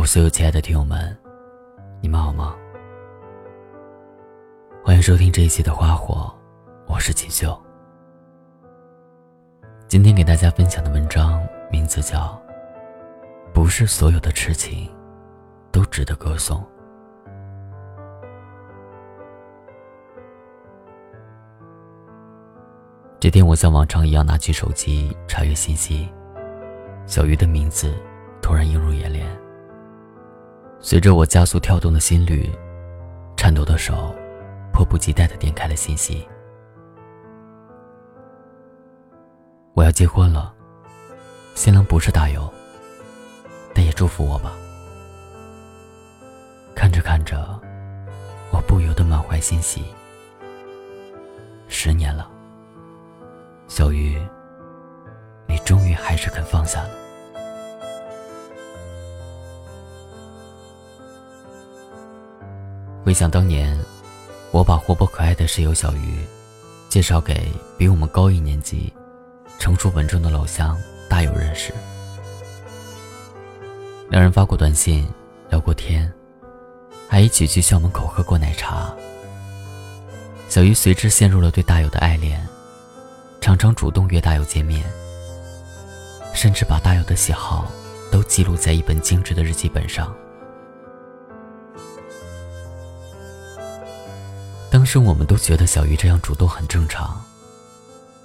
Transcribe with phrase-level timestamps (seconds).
[0.00, 1.14] 我所有亲爱的听友们，
[2.00, 2.56] 你们好吗？
[4.82, 6.34] 欢迎收听这一期的《花火》，
[6.90, 7.54] 我是锦绣。
[9.88, 12.18] 今天给大家分享的文章名字叫
[13.52, 14.90] 《不是所有的痴情
[15.70, 16.58] 都值得歌颂》。
[23.18, 26.08] 这天，我像往常一样拿起手机查阅信息，
[27.04, 27.94] 小鱼的名字
[28.40, 29.28] 突然映入眼帘。
[30.82, 32.50] 随着我加速跳动的心率，
[33.36, 34.14] 颤抖的手
[34.72, 36.26] 迫不及待的点开了信息。
[39.74, 40.54] 我要结婚了，
[41.54, 42.50] 新郎不是大友，
[43.74, 44.52] 但也祝福我吧。
[46.74, 47.60] 看着看着，
[48.50, 49.84] 我不由得满怀欣喜。
[51.68, 52.30] 十年了，
[53.68, 54.18] 小鱼，
[55.46, 56.90] 你终于还是肯放下了。
[63.10, 63.76] 回想当年，
[64.52, 66.24] 我把活泼可爱的室友小鱼
[66.88, 68.92] 介绍给比我们高一年级、
[69.58, 71.74] 成熟稳重的老乡大友认识。
[74.10, 75.08] 两人发过短信，
[75.48, 76.08] 聊过天，
[77.08, 78.94] 还一起去校门口喝过奶茶。
[80.48, 82.40] 小鱼随之陷入了对大友的爱恋，
[83.40, 84.88] 常常主动约大友见面，
[86.32, 87.68] 甚至把大友的喜好
[88.08, 90.14] 都记录在一本精致的日记本上。
[94.80, 97.22] 当时我们都觉得小鱼这样主动很正常，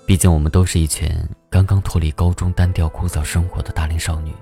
[0.05, 1.11] 毕竟我们都是一群
[1.49, 4.33] 刚刚脱离高中单调枯燥生活的大龄少女。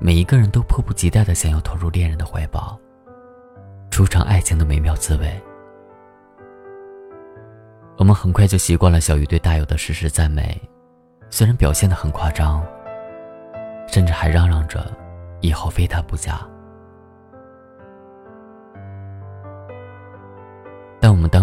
[0.00, 2.80] 每一个人都迫不及待的想要投入恋人的怀抱，
[3.90, 5.30] 初尝爱情的美妙滋味。
[7.98, 10.58] 我们很快就习惯了小鱼对大友的时时赞美，
[11.28, 12.66] 虽然表现的很夸张，
[13.86, 14.90] 甚至还嚷嚷着
[15.42, 16.40] 以后非他不嫁。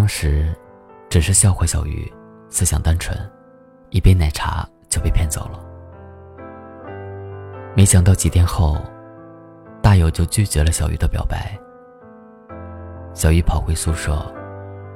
[0.08, 0.52] 时
[1.10, 2.10] 只是笑话小鱼，
[2.48, 3.16] 思想单纯，
[3.90, 5.64] 一杯奶茶就被骗走了。
[7.76, 8.78] 没想到几天后，
[9.82, 11.56] 大友就拒绝了小鱼的表白。
[13.14, 14.20] 小鱼跑回宿舍，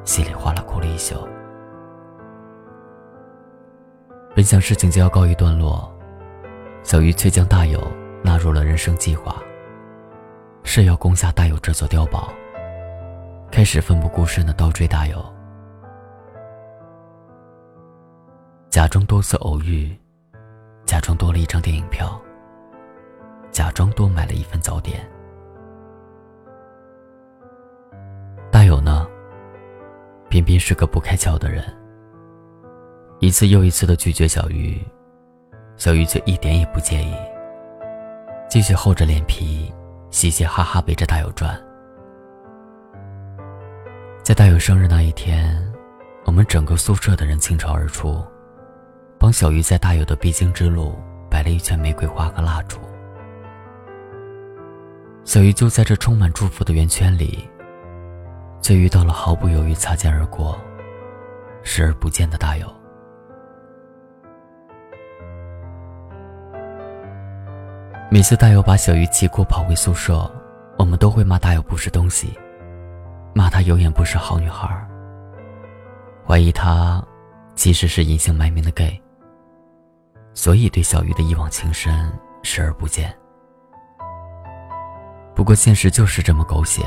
[0.05, 1.29] 稀里哗啦哭了一宿。
[4.35, 5.93] 本想事情就要告一段落，
[6.83, 7.81] 小鱼却将大友
[8.25, 9.37] 纳入了人生计划，
[10.65, 12.33] 誓要攻下大友这座碉堡。
[13.63, 15.25] 开始奋不顾身的倒追大友，
[18.71, 19.97] 假装多次偶遇，
[20.85, 22.21] 假装多了一张电影票，
[23.53, 25.09] 假装多买了一份早点。
[28.51, 29.07] 大友呢，
[30.29, 31.65] 偏偏是个不开窍的人，
[33.21, 34.85] 一次又一次的拒绝小鱼，
[35.77, 37.15] 小鱼却一点也不介意，
[38.51, 39.73] 继续厚着脸皮，
[40.11, 41.57] 嘻嘻哈哈围着大友转。
[44.23, 45.61] 在大友生日那一天，
[46.27, 48.25] 我们整个宿舍的人倾巢而出，
[49.19, 50.97] 帮小鱼在大友的必经之路
[51.29, 52.79] 摆了一圈玫瑰花和蜡烛。
[55.25, 57.51] 小鱼就在这充满祝福的圆圈里，
[58.61, 60.57] 却遇到了毫不犹豫擦肩而过、
[61.65, 62.73] 视而不见的大友。
[68.09, 70.31] 每次大友把小鱼气哭跑回宿舍，
[70.79, 72.39] 我们都会骂大友不是东西。
[73.35, 74.69] 骂她有眼不识好女孩
[76.27, 77.03] 怀疑她
[77.55, 79.01] 其实是隐姓埋名的 gay，
[80.35, 83.15] 所以对小鱼的一往情深视而不见。
[85.35, 86.83] 不过现实就是这么狗血。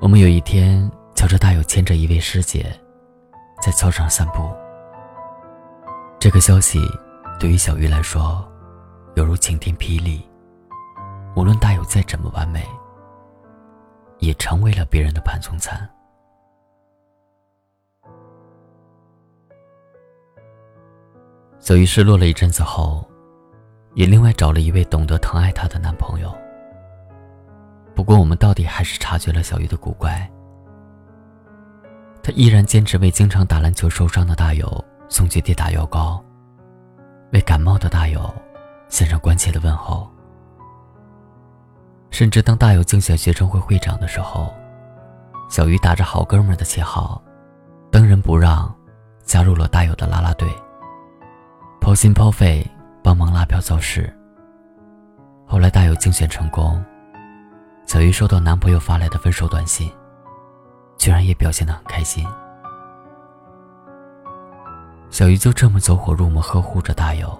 [0.00, 2.66] 我们有一天瞧着大友牵着一位师姐，
[3.60, 4.52] 在操场散步。
[6.18, 6.80] 这个消息
[7.38, 8.46] 对于小鱼来说，
[9.14, 10.22] 犹如晴天霹雳。
[11.36, 12.66] 无论大友再怎么完美。
[14.24, 15.88] 也成为了别人的盘中餐。
[21.58, 23.08] 小鱼失落了一阵子后，
[23.94, 26.32] 也另外找了一位懂得疼爱她的男朋友。
[27.94, 30.30] 不过，我们到底还是察觉了小鱼的古怪。
[32.22, 36.22] 他依然坚持为经常打篮球受伤的大友送去跌打药膏，
[37.32, 38.32] 为感冒的大友
[38.88, 40.10] 献上关切的问候。
[42.14, 44.54] 甚至当大友竞选学生会会长的时候，
[45.50, 47.20] 小鱼打着好哥们的旗号，
[47.90, 48.72] 当仁不让，
[49.24, 50.48] 加入了大友的啦啦队，
[51.80, 52.64] 抛心抛肺
[53.02, 54.16] 帮忙拉票造势。
[55.44, 56.80] 后来大友竞选成功，
[57.84, 59.90] 小鱼收到男朋友发来的分手短信，
[60.96, 62.24] 居然也表现得很开心。
[65.10, 67.36] 小鱼就这么走火入魔呵护着大友，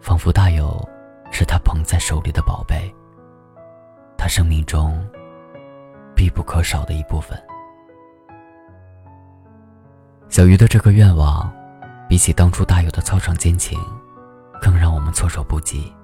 [0.00, 0.88] 仿佛大友
[1.32, 2.94] 是他捧在手里的宝贝。
[4.26, 5.00] 他生命中
[6.12, 7.40] 必不可少的一部分。
[10.28, 11.48] 小鱼的这个愿望，
[12.08, 13.78] 比起当初大有的操场奸情，
[14.60, 15.94] 更让我们措手不及。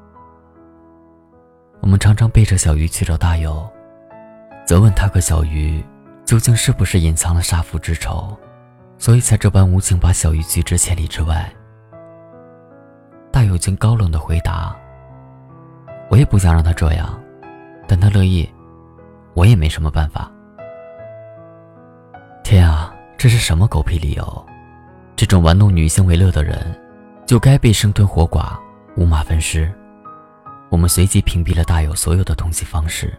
[1.81, 3.69] 我们常常背着小鱼去找大有，
[4.65, 5.85] 责问他和小鱼
[6.25, 8.39] 究竟是不是隐藏了杀父之仇，
[8.99, 11.53] 所以才这般无情把小鱼拒之千里之外。
[13.33, 14.77] 大有竟高冷的回答
[16.09, 17.21] ：“我也不想让他这样，
[17.93, 18.49] 但他乐意，
[19.35, 20.33] 我也没什么办法。”
[22.43, 24.47] 天啊，这是什么狗屁理由？
[25.15, 26.75] 这种玩弄女性为乐的人，
[27.27, 28.59] 就该被生吞活剐、
[28.97, 29.71] 五马分尸。
[30.71, 33.13] 我们随即屏蔽了大有所有的通信方式。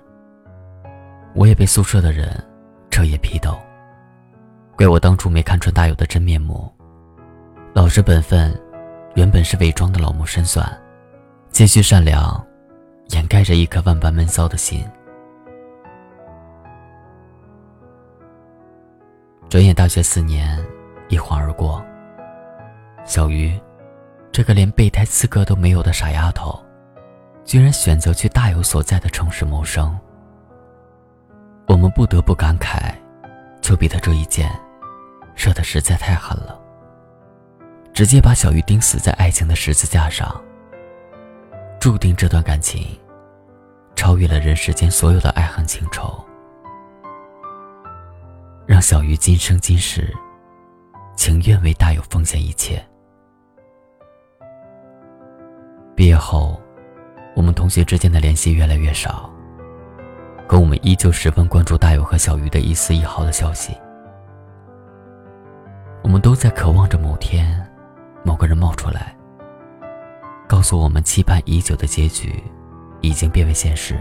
[1.36, 2.44] 我也被宿舍的人
[2.90, 3.56] 彻夜批斗，
[4.76, 6.68] 怪我当初没看穿大有的真面目。
[7.76, 8.60] 老实本分，
[9.14, 10.68] 原本是伪装的老谋深算，
[11.52, 12.44] 谦虚善良，
[13.08, 14.86] 掩盖着一颗万般闷骚的心。
[19.50, 20.64] 转眼大学四年
[21.10, 21.84] 一晃而过，
[23.06, 23.60] 小鱼，
[24.32, 26.60] 这个连备胎资格都没有的傻丫头。
[27.46, 30.00] 居然选择去大有所在的城市谋生，
[31.68, 32.96] 我们不得不感慨，
[33.62, 34.50] 丘比特这一箭，
[35.36, 36.58] 射的实在太狠了，
[37.94, 40.42] 直接把小鱼钉死在爱情的十字架上，
[41.84, 42.98] 注定这段感情，
[43.94, 46.18] 超越了人世间所有的爱恨情仇，
[48.66, 50.16] 让小鱼今生今世，
[51.18, 52.82] 情愿为大有奉献一切。
[55.94, 56.58] 毕业后。
[57.36, 59.30] 我们同学之间的联系越来越少，
[60.48, 63.76] 可我们依旧十分关注大友和小鱼的一丝一毫的消息。
[66.02, 67.62] 我们都在渴望着某天，
[68.24, 69.14] 某个人冒出来，
[70.48, 72.44] 告诉我们期盼已久的结局，
[73.02, 74.00] 已经变为现实。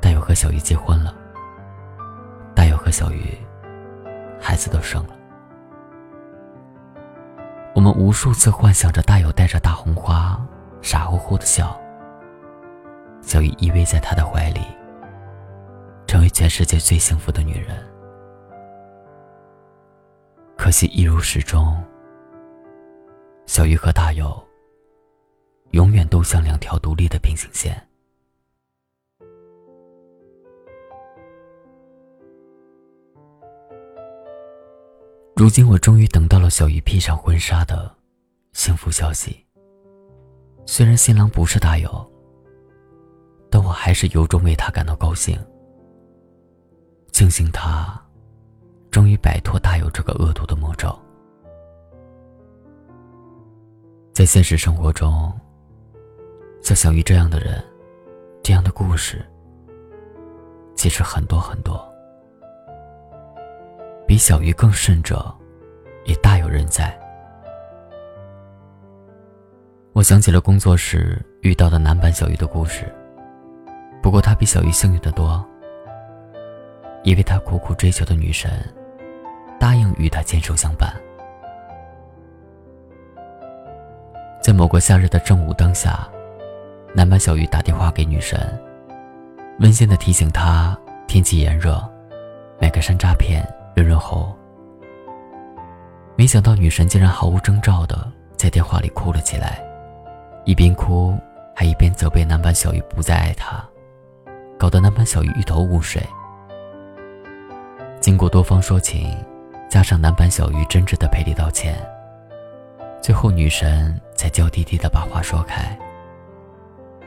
[0.00, 1.14] 大友和小鱼结婚了，
[2.54, 3.36] 大友和小鱼，
[4.40, 5.16] 孩子都生了。
[7.74, 10.40] 我们无数次幻想着大友带着大红花。
[10.82, 11.74] 傻乎乎的笑，
[13.22, 14.60] 小鱼依偎在他的怀里，
[16.06, 17.82] 成为全世界最幸福的女人。
[20.58, 21.82] 可惜一如始终，
[23.46, 24.46] 小鱼和大友
[25.74, 27.74] 永远都像两条独立的平行线。
[35.34, 37.92] 如今，我终于等到了小鱼披上婚纱的
[38.52, 39.44] 幸福消息。
[40.64, 42.08] 虽然新郎不是大友，
[43.50, 45.36] 但我还是由衷为他感到高兴。
[47.10, 48.00] 庆幸他
[48.92, 50.96] 终于摆脱大友这个恶毒的魔咒。
[54.12, 55.32] 在现实生活中，
[56.64, 57.62] 像小鱼这样的人，
[58.42, 59.22] 这样的故事，
[60.74, 61.78] 其实很多很多。
[64.06, 65.22] 比小鱼更甚者，
[66.06, 66.98] 也大有人在。
[69.92, 72.90] 我想起了工作时遇到的男版小鱼的故事，
[74.02, 75.44] 不过他比小鱼幸运的多，
[77.02, 78.50] 因为他苦苦追求的女神
[79.60, 80.90] 答应与他牵手相伴。
[84.42, 86.08] 在某个夏日的正午当下，
[86.96, 88.38] 男版小鱼打电话给女神，
[89.58, 91.82] 温馨的提醒她天气炎热，
[92.60, 94.32] 买个山楂片润润喉。
[96.14, 99.60] 没想到女神竟然毫无征兆的在电话里哭了起来。
[100.44, 101.18] 一边哭，
[101.52, 103.60] 还一边责备男版小鱼不再爱她，
[104.56, 106.00] 搞得男版小鱼一头雾水。
[108.00, 109.18] 经过多方说情，
[109.68, 111.74] 加上男版小鱼真挚的赔礼道歉，
[113.02, 115.76] 最后女神才娇滴滴的把话说开。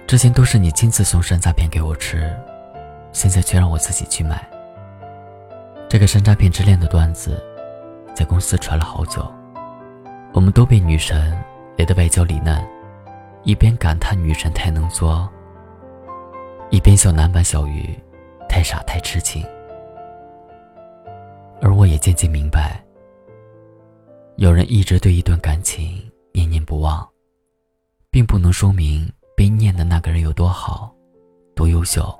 [0.07, 2.33] 之前都是你亲自送山楂片给我吃，
[3.11, 4.49] 现在却让我自己去买。
[5.89, 7.43] 这个山楂片之恋的段子，
[8.15, 9.29] 在公司传了好久，
[10.31, 11.37] 我们都被女神
[11.77, 12.65] 雷得外焦里嫩。
[13.43, 15.29] 一边感叹女神太能作，
[16.69, 17.97] 一边笑男版小鱼
[18.47, 19.45] 太傻太痴情。
[21.61, 22.81] 而我也渐渐明白，
[24.37, 27.07] 有人一直对一段感情念念不忘，
[28.09, 29.09] 并不能说明
[29.97, 30.95] 那个人有多好、
[31.55, 32.15] 多优秀，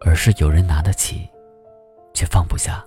[0.00, 1.30] 而是有人拿得起，
[2.12, 2.84] 却放不下。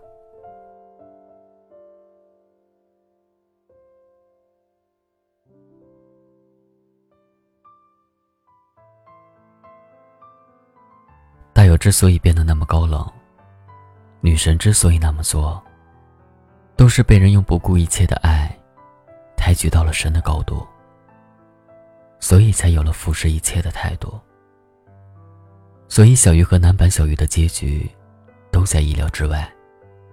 [11.54, 13.10] 大友之所以变得那么高冷，
[14.20, 15.64] 女神之所以那么作，
[16.76, 18.54] 都是被人用不顾一切的爱
[19.38, 20.68] 抬举到了神的高度，
[22.20, 24.20] 所以才有了俯视一切的态度。
[25.88, 27.90] 所以小鱼和男版小鱼的结局，
[28.52, 29.50] 都在意料之外，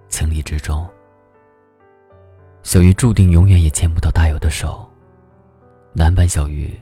[0.07, 0.87] 情理之中。
[2.63, 4.89] 小鱼注定永远也牵不到大友的手，
[5.93, 6.73] 男版小鱼，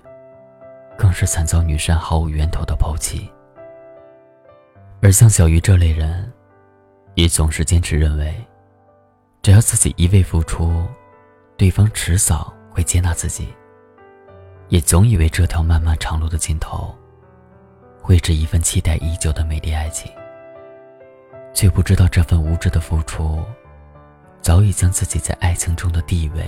[0.97, 3.29] 更是惨遭女神毫无源头的抛弃。
[5.01, 6.31] 而像小鱼这类人，
[7.15, 8.33] 也总是坚持认为，
[9.41, 10.85] 只要自己一味付出，
[11.57, 13.53] 对方迟早会接纳自己。
[14.69, 16.95] 也总以为这条漫漫长路的尽头，
[18.01, 20.11] 会是一份期待已久的美丽爱情，
[21.53, 23.43] 却不知道这份无知的付出，
[24.41, 26.45] 早已将自己在爱情中的地位、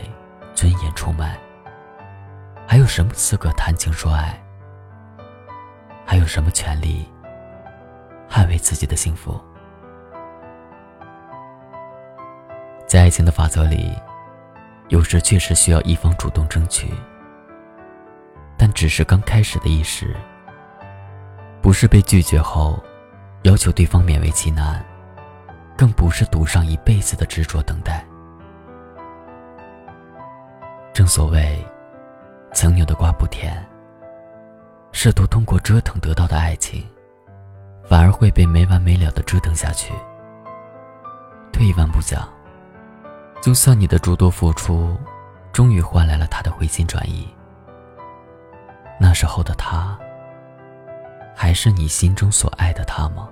[0.54, 1.38] 尊严出卖。
[2.66, 4.42] 还有什么资格谈情说爱？
[6.06, 7.06] 还有什么权利
[8.30, 9.40] 捍卫自己的幸福？
[12.88, 13.92] 在爱情的法则里，
[14.90, 16.92] 有时确实需要一方主动争取。
[18.66, 20.16] 但只是刚开始的一时，
[21.62, 22.84] 不是被拒绝后，
[23.44, 24.84] 要求对方勉为其难，
[25.78, 28.04] 更不是赌上一辈子的执着等待。
[30.96, 31.64] 正所谓，
[32.56, 33.64] 强扭的瓜不甜。
[34.92, 36.84] 试图通过折腾得到的爱情，
[37.88, 39.94] 反而会被没完没了的折腾下去。
[41.54, 42.28] 退一万步讲，
[43.44, 44.98] 就算你的诸多付出，
[45.54, 47.30] 终于换来了他的回心转意。
[48.98, 49.98] 那时候的他，
[51.36, 53.30] 还是你心中所爱的他吗？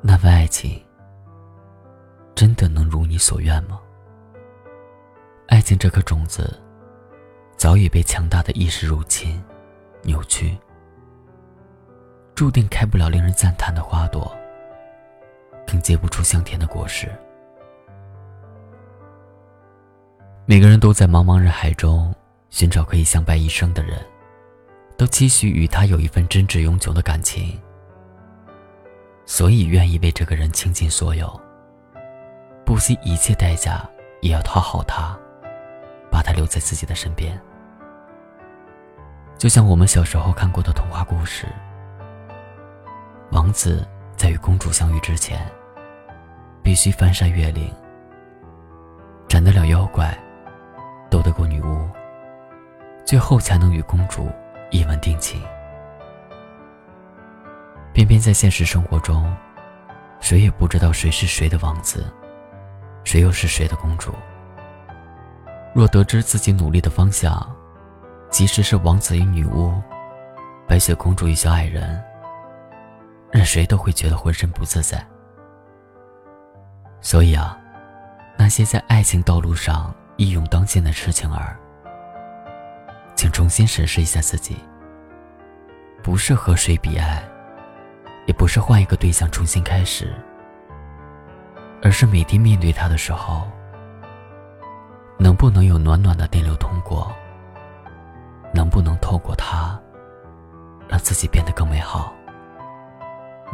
[0.00, 0.84] 那份爱情，
[2.34, 3.80] 真的能如你所愿吗？
[5.46, 6.60] 爱情这颗种子，
[7.56, 9.42] 早已被强大的意识入侵、
[10.02, 10.58] 扭曲，
[12.34, 14.36] 注定开不了令人赞叹的花朵，
[15.66, 17.08] 更结不出香甜的果实。
[20.44, 22.12] 每个人都在茫茫人海中。
[22.52, 23.98] 寻找可以相伴一生的人，
[24.98, 27.58] 都期许与他有一份真挚永久的感情，
[29.24, 31.40] 所以愿意为这个人倾尽所有，
[32.62, 33.88] 不惜一切代价
[34.20, 35.18] 也要讨好他，
[36.10, 37.40] 把他留在自己的身边。
[39.38, 41.46] 就像我们小时候看过的童话故事，
[43.30, 45.40] 王子在与公主相遇之前，
[46.62, 47.74] 必须翻山越岭，
[49.26, 50.14] 斩得了妖怪，
[51.08, 51.88] 斗得过女巫。
[53.04, 54.30] 最后才能与公主
[54.70, 55.40] 一吻定情。
[57.92, 59.34] 偏偏在现实生活中，
[60.20, 62.10] 谁也不知道谁是谁的王子，
[63.04, 64.14] 谁又是谁的公主。
[65.74, 67.54] 若得知自己努力的方向，
[68.30, 69.74] 即使是王子与女巫，
[70.66, 72.02] 白雪公主与小矮人，
[73.30, 75.04] 任谁都会觉得浑身不自在。
[77.00, 77.58] 所以啊，
[78.38, 81.58] 那些在爱情道路上一勇当先的痴情儿。
[83.22, 84.56] 请重新审视一下自己。
[86.02, 87.22] 不是和谁比爱，
[88.26, 90.12] 也不是换一个对象重新开始，
[91.84, 93.48] 而是每天面对他的时候，
[95.20, 97.12] 能不能有暖暖的电流通过？
[98.52, 99.80] 能不能透过他，
[100.88, 102.12] 让自己变得更美好？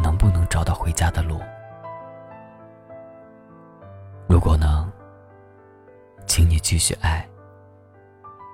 [0.02, 1.42] 能不能找到回家的路？
[4.26, 4.90] 如果能，
[6.26, 7.28] 请你继续爱，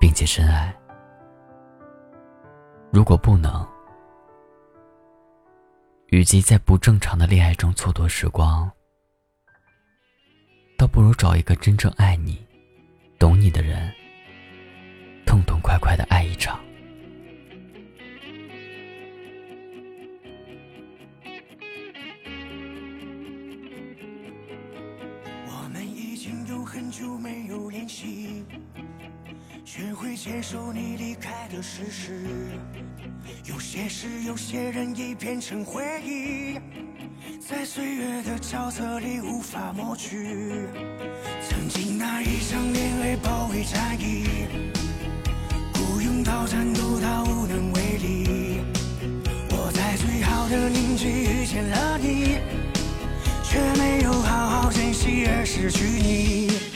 [0.01, 0.75] 并且深爱。
[2.95, 3.67] 如果不能，
[6.11, 8.71] 与其在不正常的恋爱中蹉跎时光，
[10.79, 12.39] 倒不如找一个真正爱你、
[13.19, 13.93] 懂你的人，
[15.27, 16.61] 痛痛快快的爱一场。
[25.49, 28.45] 我们已经有很久没有联系。
[29.77, 32.29] 学会接受你离开的事实，
[33.45, 36.61] 有些事，有些人已变成回忆，
[37.41, 40.69] 在岁月的沼泽里无法抹去。
[41.49, 44.47] 曾经那一场恋爱包围战役，
[45.73, 48.61] 不用到战斗到无能为力。
[49.51, 52.39] 我在最好的年纪遇见了你，
[53.43, 56.74] 却没有好好珍惜而失去你。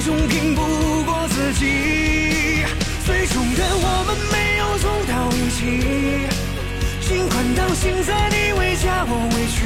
[0.00, 0.62] 终拼不
[1.04, 2.64] 过自己。
[3.04, 5.60] 最终的我们没有走到一起，
[7.06, 9.58] 尽管到现在你会叫我委屈，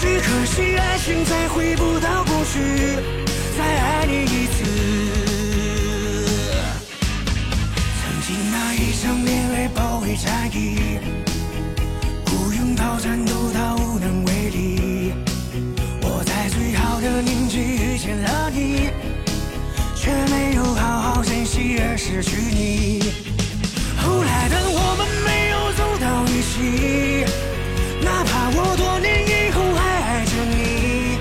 [0.00, 2.54] 只可惜爱情再回不到过去，
[3.58, 4.56] 再爱你一次。
[8.00, 11.00] 曾经那一场恋爱包围战役，
[12.24, 13.50] 不用到战斗
[17.16, 18.90] 的年纪遇见了你，
[19.94, 23.00] 却没有好好珍惜而失去你。
[23.96, 27.24] 后来的我们没有走到一起，
[28.04, 31.16] 哪怕我多年以后还爱着你。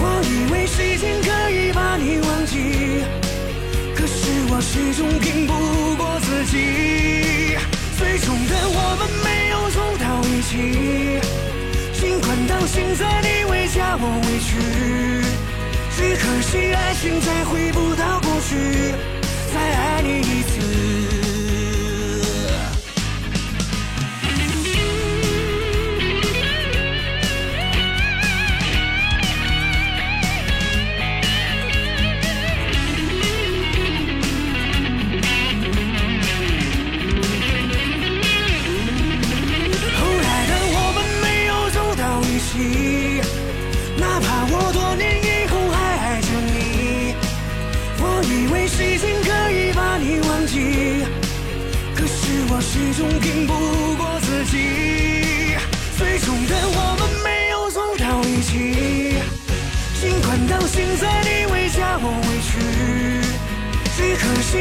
[0.00, 3.04] 我以为时间可以把你忘记，
[3.94, 4.16] 可是
[4.48, 5.52] 我始终骗不
[5.96, 7.58] 过自己。
[7.98, 11.20] 最终的我们没有走到一起，
[12.00, 13.31] 尽管到现在你。
[14.06, 14.56] 委屈，
[15.96, 18.94] 只可惜爱情再回不到过去，
[19.52, 20.61] 再爱你一次。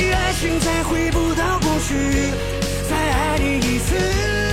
[0.09, 2.31] 爱情再回不到过去，
[2.89, 4.50] 再爱你一次。